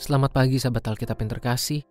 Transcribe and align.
Selamat 0.00 0.32
pagi 0.32 0.56
sahabat 0.56 0.96
Alkitab 0.96 1.20
yang 1.20 1.28
terkasih. 1.28 1.84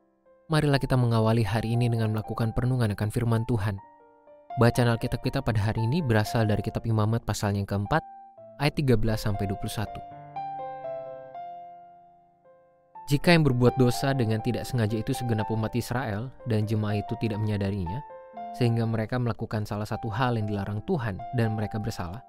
Marilah 0.50 0.82
kita 0.82 0.98
mengawali 0.98 1.46
hari 1.46 1.78
ini 1.78 1.94
dengan 1.94 2.10
melakukan 2.10 2.58
perenungan 2.58 2.90
akan 2.98 3.14
firman 3.14 3.46
Tuhan. 3.46 3.78
Bacaan 4.58 4.90
Alkitab 4.90 5.22
kita 5.22 5.46
pada 5.46 5.62
hari 5.62 5.86
ini 5.86 6.02
berasal 6.02 6.50
dari 6.50 6.66
kitab 6.66 6.90
Imamat 6.90 7.22
pasal 7.22 7.54
yang 7.54 7.70
keempat, 7.70 8.02
ayat 8.58 8.74
13 8.82 8.98
sampai 9.14 9.46
21. 9.46 9.94
Jika 13.14 13.30
yang 13.30 13.46
berbuat 13.46 13.78
dosa 13.78 14.18
dengan 14.18 14.42
tidak 14.42 14.66
sengaja 14.66 14.98
itu 14.98 15.14
segenap 15.14 15.46
umat 15.54 15.78
Israel 15.78 16.34
dan 16.50 16.66
jemaah 16.66 17.06
itu 17.06 17.14
tidak 17.22 17.38
menyadarinya, 17.38 18.02
sehingga 18.58 18.90
mereka 18.90 19.22
melakukan 19.22 19.70
salah 19.70 19.86
satu 19.86 20.10
hal 20.10 20.34
yang 20.34 20.50
dilarang 20.50 20.82
Tuhan 20.90 21.22
dan 21.38 21.54
mereka 21.54 21.78
bersalah, 21.78 22.26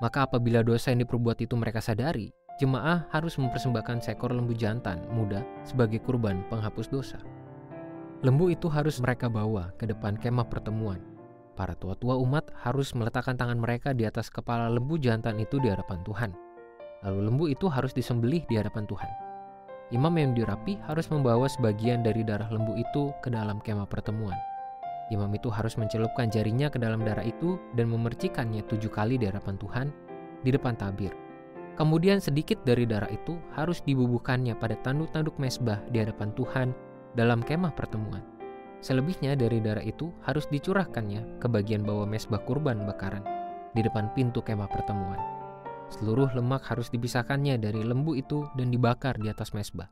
maka 0.00 0.24
apabila 0.24 0.64
dosa 0.64 0.96
yang 0.96 1.04
diperbuat 1.04 1.44
itu 1.44 1.52
mereka 1.60 1.84
sadari, 1.84 2.32
jemaah 2.60 3.08
harus 3.08 3.40
mempersembahkan 3.40 4.04
seekor 4.04 4.36
lembu 4.36 4.52
jantan 4.52 5.00
muda 5.16 5.40
sebagai 5.64 5.96
kurban 6.04 6.44
penghapus 6.52 6.92
dosa. 6.92 7.16
Lembu 8.20 8.52
itu 8.52 8.68
harus 8.68 9.00
mereka 9.00 9.32
bawa 9.32 9.72
ke 9.80 9.88
depan 9.88 10.20
kemah 10.20 10.44
pertemuan. 10.44 11.00
Para 11.56 11.72
tua-tua 11.72 12.20
umat 12.20 12.52
harus 12.60 12.92
meletakkan 12.92 13.40
tangan 13.40 13.56
mereka 13.56 13.96
di 13.96 14.04
atas 14.04 14.28
kepala 14.28 14.68
lembu 14.68 15.00
jantan 15.00 15.40
itu 15.40 15.56
di 15.56 15.72
hadapan 15.72 16.04
Tuhan. 16.04 16.30
Lalu 17.00 17.20
lembu 17.32 17.44
itu 17.48 17.64
harus 17.72 17.96
disembelih 17.96 18.44
di 18.44 18.60
hadapan 18.60 18.84
Tuhan. 18.84 19.08
Imam 19.90 20.12
yang 20.20 20.36
dirapi 20.36 20.76
harus 20.84 21.08
membawa 21.08 21.48
sebagian 21.48 22.04
dari 22.04 22.20
darah 22.20 22.52
lembu 22.52 22.76
itu 22.76 23.10
ke 23.24 23.32
dalam 23.32 23.56
kemah 23.64 23.88
pertemuan. 23.88 24.36
Imam 25.08 25.32
itu 25.32 25.48
harus 25.48 25.80
mencelupkan 25.80 26.28
jarinya 26.28 26.68
ke 26.68 26.76
dalam 26.76 27.00
darah 27.02 27.24
itu 27.24 27.56
dan 27.72 27.88
memercikannya 27.88 28.62
tujuh 28.68 28.92
kali 28.92 29.16
di 29.16 29.26
hadapan 29.26 29.56
Tuhan 29.56 29.86
di 30.44 30.54
depan 30.54 30.76
tabir 30.78 31.29
Kemudian 31.80 32.20
sedikit 32.20 32.60
dari 32.68 32.84
darah 32.84 33.08
itu 33.08 33.40
harus 33.56 33.80
dibubuhkannya 33.88 34.52
pada 34.60 34.76
tanduk-tanduk 34.84 35.32
mesbah 35.40 35.80
di 35.88 36.04
hadapan 36.04 36.28
Tuhan 36.36 36.76
dalam 37.16 37.40
kemah 37.40 37.72
pertemuan. 37.72 38.20
Selebihnya 38.84 39.32
dari 39.32 39.64
darah 39.64 39.80
itu 39.80 40.12
harus 40.28 40.44
dicurahkannya 40.52 41.40
ke 41.40 41.48
bagian 41.48 41.80
bawah 41.80 42.04
mesbah 42.04 42.44
kurban 42.44 42.84
bakaran 42.84 43.24
di 43.72 43.80
depan 43.80 44.12
pintu 44.12 44.44
kemah 44.44 44.68
pertemuan. 44.68 45.16
Seluruh 45.88 46.28
lemak 46.36 46.68
harus 46.68 46.92
dipisahkannya 46.92 47.56
dari 47.56 47.80
lembu 47.80 48.12
itu 48.12 48.44
dan 48.60 48.68
dibakar 48.68 49.16
di 49.16 49.32
atas 49.32 49.56
mesbah. 49.56 49.88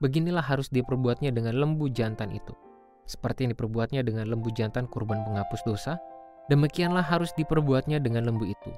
Beginilah 0.00 0.40
harus 0.40 0.72
diperbuatnya 0.72 1.36
dengan 1.36 1.52
lembu 1.52 1.92
jantan 1.92 2.32
itu. 2.32 2.56
Seperti 3.04 3.44
yang 3.44 3.52
diperbuatnya 3.52 4.00
dengan 4.08 4.24
lembu 4.24 4.48
jantan 4.56 4.88
kurban 4.88 5.20
penghapus 5.28 5.68
dosa, 5.68 6.00
demikianlah 6.48 7.04
harus 7.04 7.28
diperbuatnya 7.36 8.00
dengan 8.00 8.24
lembu 8.24 8.48
itu 8.48 8.72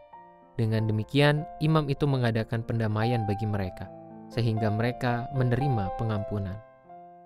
dengan 0.61 0.85
demikian, 0.85 1.49
imam 1.65 1.89
itu 1.89 2.05
mengadakan 2.05 2.61
pendamaian 2.61 3.25
bagi 3.25 3.49
mereka, 3.49 3.89
sehingga 4.29 4.69
mereka 4.69 5.33
menerima 5.33 5.97
pengampunan. 5.97 6.57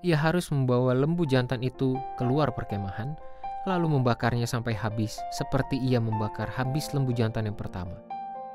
Ia 0.07 0.15
harus 0.15 0.55
membawa 0.55 0.95
lembu 0.95 1.27
jantan 1.27 1.67
itu 1.67 1.99
keluar 2.15 2.55
perkemahan, 2.55 3.19
lalu 3.67 3.99
membakarnya 3.99 4.47
sampai 4.47 4.79
habis, 4.79 5.19
seperti 5.35 5.75
ia 5.83 5.99
membakar 5.99 6.47
habis 6.47 6.95
lembu 6.95 7.11
jantan 7.11 7.51
yang 7.51 7.59
pertama. 7.59 7.99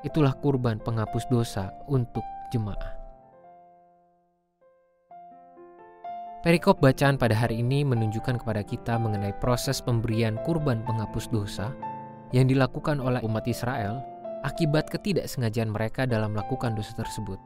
Itulah 0.08 0.32
kurban 0.40 0.80
penghapus 0.80 1.28
dosa 1.28 1.76
untuk 1.92 2.24
jemaah. 2.56 3.02
Perikop 6.42 6.82
bacaan 6.82 7.22
pada 7.22 7.38
hari 7.38 7.62
ini 7.62 7.86
menunjukkan 7.86 8.42
kepada 8.42 8.66
kita 8.66 8.98
mengenai 8.98 9.30
proses 9.38 9.78
pemberian 9.78 10.42
kurban 10.42 10.82
penghapus 10.90 11.30
dosa 11.30 11.70
yang 12.34 12.50
dilakukan 12.50 12.98
oleh 12.98 13.22
umat 13.22 13.46
Israel 13.46 14.02
akibat 14.42 14.90
ketidaksengajaan 14.90 15.70
mereka 15.70 16.10
dalam 16.10 16.34
melakukan 16.34 16.74
dosa 16.74 16.94
tersebut. 16.98 17.38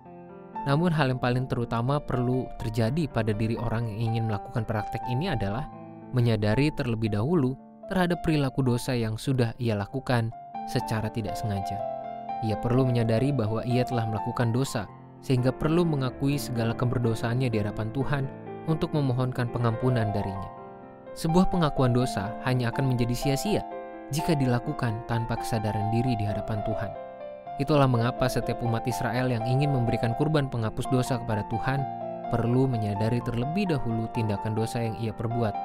Namun 0.66 0.90
hal 0.90 1.14
yang 1.14 1.22
paling 1.22 1.46
terutama 1.46 2.02
perlu 2.02 2.50
terjadi 2.58 3.06
pada 3.06 3.36
diri 3.36 3.54
orang 3.54 3.86
yang 3.86 4.14
ingin 4.14 4.24
melakukan 4.32 4.66
praktek 4.66 5.04
ini 5.06 5.30
adalah 5.30 5.70
menyadari 6.10 6.74
terlebih 6.74 7.14
dahulu 7.14 7.54
terhadap 7.86 8.26
perilaku 8.26 8.66
dosa 8.66 8.98
yang 8.98 9.14
sudah 9.14 9.54
ia 9.62 9.78
lakukan 9.78 10.34
secara 10.66 11.06
tidak 11.14 11.38
sengaja. 11.38 11.78
Ia 12.42 12.58
perlu 12.58 12.90
menyadari 12.90 13.30
bahwa 13.30 13.62
ia 13.64 13.86
telah 13.86 14.10
melakukan 14.10 14.50
dosa, 14.50 14.90
sehingga 15.22 15.54
perlu 15.54 15.86
mengakui 15.86 16.38
segala 16.38 16.74
keberdosaannya 16.74 17.50
di 17.50 17.58
hadapan 17.62 17.90
Tuhan 17.94 18.24
untuk 18.66 18.94
memohonkan 18.98 19.50
pengampunan 19.54 20.10
darinya. 20.14 20.50
Sebuah 21.14 21.48
pengakuan 21.54 21.94
dosa 21.96 22.36
hanya 22.44 22.74
akan 22.74 22.92
menjadi 22.92 23.16
sia-sia 23.16 23.62
jika 24.14 24.38
dilakukan 24.38 25.02
tanpa 25.10 25.40
kesadaran 25.42 25.90
diri 25.90 26.14
di 26.18 26.26
hadapan 26.28 26.62
Tuhan. 26.66 26.92
Itulah 27.56 27.88
mengapa 27.88 28.28
setiap 28.28 28.60
umat 28.62 28.84
Israel 28.84 29.32
yang 29.32 29.42
ingin 29.48 29.72
memberikan 29.72 30.12
kurban 30.20 30.52
penghapus 30.52 30.92
dosa 30.92 31.16
kepada 31.16 31.48
Tuhan 31.48 31.80
perlu 32.30 32.68
menyadari 32.68 33.24
terlebih 33.24 33.72
dahulu 33.72 34.12
tindakan 34.12 34.54
dosa 34.54 34.84
yang 34.84 34.96
ia 35.00 35.16
perbuat. 35.16 35.56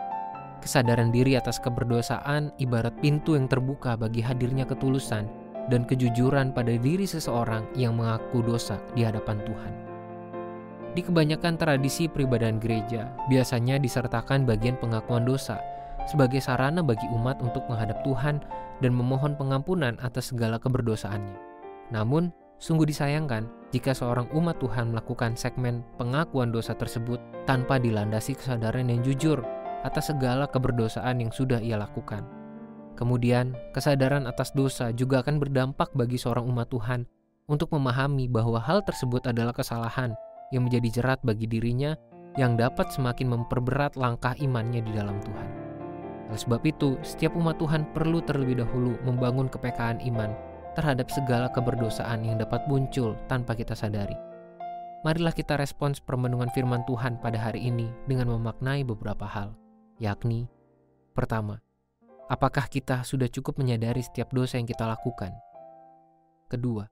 Kesadaran 0.60 1.10
diri 1.10 1.34
atas 1.34 1.56
keberdosaan 1.58 2.52
ibarat 2.60 2.94
pintu 3.00 3.34
yang 3.34 3.48
terbuka 3.48 3.96
bagi 3.96 4.20
hadirnya 4.20 4.68
ketulusan 4.68 5.26
dan 5.72 5.82
kejujuran 5.88 6.52
pada 6.52 6.76
diri 6.76 7.08
seseorang 7.08 7.64
yang 7.74 7.96
mengaku 7.96 8.44
dosa 8.44 8.76
di 8.94 9.02
hadapan 9.02 9.40
Tuhan. 9.42 9.72
Di 10.90 11.00
kebanyakan 11.06 11.54
tradisi 11.54 12.10
peribadahan 12.10 12.58
gereja, 12.58 13.08
biasanya 13.30 13.78
disertakan 13.78 14.42
bagian 14.42 14.74
pengakuan 14.78 15.22
dosa 15.22 15.62
sebagai 16.10 16.42
sarana 16.42 16.82
bagi 16.82 17.06
umat 17.14 17.38
untuk 17.38 17.62
menghadap 17.70 18.02
Tuhan 18.02 18.42
dan 18.82 18.90
memohon 18.90 19.38
pengampunan 19.38 19.94
atas 20.02 20.34
segala 20.34 20.58
keberdosaannya. 20.58 21.38
Namun, 21.94 22.34
sungguh 22.58 22.90
disayangkan 22.90 23.46
jika 23.70 23.94
seorang 23.94 24.26
umat 24.34 24.58
Tuhan 24.58 24.90
melakukan 24.90 25.38
segmen 25.38 25.86
pengakuan 25.94 26.50
dosa 26.50 26.74
tersebut 26.74 27.22
tanpa 27.46 27.78
dilandasi 27.78 28.34
kesadaran 28.34 28.90
yang 28.90 29.06
jujur 29.06 29.38
atas 29.86 30.10
segala 30.10 30.50
keberdosaan 30.50 31.22
yang 31.22 31.30
sudah 31.30 31.62
ia 31.62 31.78
lakukan. 31.78 32.26
Kemudian, 32.98 33.54
kesadaran 33.72 34.26
atas 34.26 34.52
dosa 34.52 34.92
juga 34.92 35.22
akan 35.22 35.40
berdampak 35.40 35.94
bagi 35.94 36.20
seorang 36.20 36.44
umat 36.50 36.68
Tuhan 36.68 37.06
untuk 37.48 37.72
memahami 37.72 38.28
bahwa 38.28 38.60
hal 38.60 38.84
tersebut 38.84 39.24
adalah 39.30 39.56
kesalahan 39.56 40.12
yang 40.52 40.66
menjadi 40.66 41.00
jerat 41.00 41.18
bagi 41.24 41.46
dirinya 41.46 41.96
yang 42.38 42.54
dapat 42.54 42.92
semakin 42.92 43.26
memperberat 43.30 43.98
langkah 43.98 44.36
imannya 44.38 44.84
di 44.84 44.92
dalam 44.94 45.18
Tuhan. 45.22 45.59
Oleh 46.30 46.38
sebab 46.38 46.62
itu, 46.62 46.94
setiap 47.02 47.34
umat 47.34 47.58
Tuhan 47.58 47.90
perlu 47.90 48.22
terlebih 48.22 48.62
dahulu 48.62 48.94
membangun 49.02 49.50
kepekaan 49.50 49.98
iman 50.14 50.30
terhadap 50.78 51.10
segala 51.10 51.50
keberdosaan 51.50 52.22
yang 52.22 52.38
dapat 52.38 52.62
muncul 52.70 53.18
tanpa 53.26 53.58
kita 53.58 53.74
sadari. 53.74 54.14
Marilah 55.02 55.34
kita 55.34 55.58
respons 55.58 55.98
permenungan 55.98 56.46
firman 56.54 56.86
Tuhan 56.86 57.18
pada 57.18 57.34
hari 57.34 57.66
ini 57.66 57.90
dengan 58.06 58.30
memaknai 58.30 58.86
beberapa 58.86 59.26
hal, 59.26 59.58
yakni 59.98 60.46
pertama, 61.18 61.58
apakah 62.30 62.70
kita 62.70 63.02
sudah 63.02 63.26
cukup 63.26 63.58
menyadari 63.58 63.98
setiap 63.98 64.30
dosa 64.30 64.60
yang 64.60 64.70
kita 64.70 64.86
lakukan? 64.86 65.34
Kedua, 66.46 66.86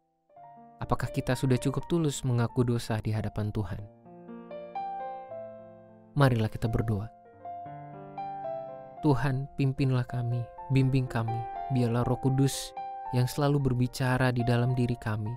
apakah 0.83 1.15
kita 1.15 1.39
sudah 1.39 1.61
cukup 1.63 1.87
tulus 1.87 2.27
mengaku 2.27 2.67
dosa 2.67 2.99
di 2.99 3.15
hadapan 3.15 3.55
Tuhan? 3.55 3.81
Marilah 6.19 6.51
kita 6.51 6.67
berdoa. 6.67 7.18
Tuhan, 8.99 9.47
pimpinlah 9.55 10.03
kami, 10.11 10.43
bimbing 10.75 11.07
kami, 11.07 11.39
biarlah 11.71 12.03
Roh 12.03 12.19
Kudus 12.19 12.75
yang 13.15 13.31
selalu 13.31 13.71
berbicara 13.71 14.35
di 14.35 14.43
dalam 14.43 14.75
diri 14.75 14.99
kami, 14.99 15.31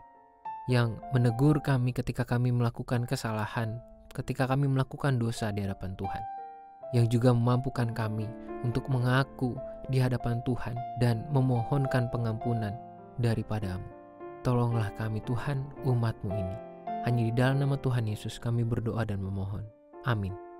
yang 0.65 0.97
menegur 1.13 1.61
kami 1.61 1.93
ketika 1.93 2.25
kami 2.25 2.49
melakukan 2.49 3.05
kesalahan, 3.05 3.77
ketika 4.11 4.49
kami 4.49 4.65
melakukan 4.65 5.21
dosa 5.21 5.53
di 5.53 5.61
hadapan 5.61 5.93
Tuhan, 5.93 6.23
yang 6.91 7.05
juga 7.07 7.31
memampukan 7.31 7.93
kami 7.93 8.25
untuk 8.65 8.89
mengaku 8.89 9.55
di 9.93 10.01
hadapan 10.01 10.41
Tuhan 10.41 10.75
dan 10.97 11.23
memohonkan 11.29 12.09
pengampunan 12.09 12.73
daripadamu. 13.21 13.85
Tolonglah 14.41 14.89
kami 14.97 15.21
Tuhan, 15.21 15.61
umatmu 15.85 16.33
ini. 16.33 16.55
Hanya 17.05 17.21
di 17.29 17.33
dalam 17.33 17.61
nama 17.61 17.77
Tuhan 17.77 18.09
Yesus 18.09 18.41
kami 18.41 18.65
berdoa 18.65 19.05
dan 19.05 19.21
memohon. 19.21 19.65
Amin. 20.09 20.50